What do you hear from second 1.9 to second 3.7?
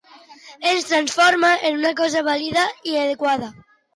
cosa vàlida i adequada?